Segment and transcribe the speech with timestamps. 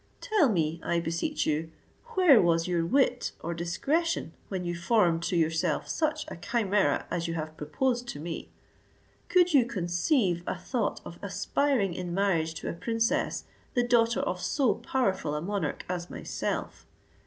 [0.19, 1.69] Tell me, I beseech you,
[2.15, 7.27] where was your wit or discretion, when you formed to yourself such a chimera as
[7.27, 8.49] you have proposed to me?
[9.29, 13.43] Could you conceive a thought of aspiring in marriage to a princess,
[13.75, 16.87] the daughter of so powerful a monarch as myself?